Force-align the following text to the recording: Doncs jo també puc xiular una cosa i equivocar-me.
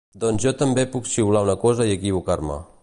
Doncs 0.21 0.45
jo 0.45 0.53
també 0.61 0.85
puc 0.95 1.11
xiular 1.11 1.45
una 1.49 1.57
cosa 1.67 1.89
i 1.91 1.97
equivocar-me. 1.99 2.61